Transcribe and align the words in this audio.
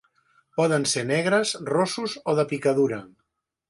Poden 0.59 0.87
ser 0.93 1.03
negres, 1.11 1.53
rossos 1.71 2.19
o 2.35 2.39
de 2.43 2.51
picadura. 2.55 3.05